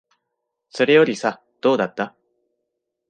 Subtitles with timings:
[0.71, 2.15] それよりさ、どうだった？